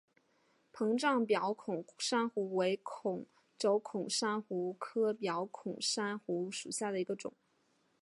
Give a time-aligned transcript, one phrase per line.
[0.73, 2.81] 膨胀表孔珊瑚为
[3.59, 7.31] 轴孔珊瑚科表孔珊瑚属下的一个种。